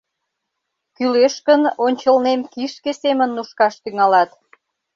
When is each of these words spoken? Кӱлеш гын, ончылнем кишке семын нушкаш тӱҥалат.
Кӱлеш 0.95 1.35
гын, 1.47 1.61
ончылнем 1.85 2.41
кишке 2.53 2.91
семын 3.01 3.29
нушкаш 3.37 3.73
тӱҥалат. 3.83 4.31